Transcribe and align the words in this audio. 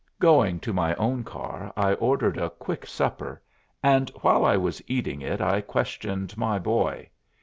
Going 0.19 0.59
to 0.61 0.73
my 0.73 0.95
own 0.95 1.23
car, 1.23 1.71
I 1.77 1.93
ordered 1.93 2.35
a 2.39 2.49
quick 2.49 2.87
supper, 2.87 3.39
and 3.83 4.09
while 4.21 4.43
I 4.43 4.57
was 4.57 4.81
eating 4.87 5.21
it 5.21 5.39
I 5.41 5.61
questioned 5.61 6.35
my 6.35 6.57
boy. 6.57 7.11